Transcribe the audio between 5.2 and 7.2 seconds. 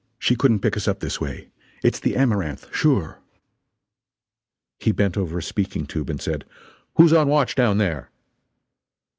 a speaking tube and said: "Who's